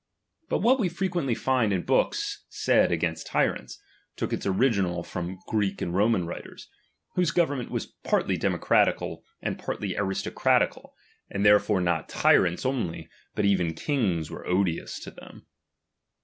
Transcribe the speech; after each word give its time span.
But 0.49 0.63
what 0.63 0.79
we 0.79 0.89
frequently 0.89 1.35
find 1.35 1.71
in 1.71 1.83
books 1.83 2.43
said 2.49 2.91
against 2.91 3.27
tyrants, 3.27 3.79
took 4.15 4.33
its 4.33 4.47
original 4.47 5.03
from 5.03 5.37
Greek 5.47 5.79
and 5.79 5.93
Roman 5.93 6.25
writers, 6.25 6.67
whose 7.13 7.29
government 7.29 7.69
was 7.69 7.93
partly 8.03 8.35
democratieal, 8.35 9.21
and 9.43 9.59
partly 9.59 9.95
aristocratical, 9.95 10.95
and 11.29 11.45
therefore 11.45 11.81
not 11.81 12.09
tyrants 12.09 12.65
only, 12.65 13.09
but 13.35 13.45
even 13.45 13.75
kings 13.75 14.31
were 14.31 14.47
odious 14.47 14.99
to 15.01 15.11
them. 15.11 15.45